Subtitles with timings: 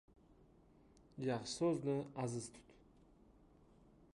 [1.27, 2.75] —Yaxshi so‘zni aziz tut.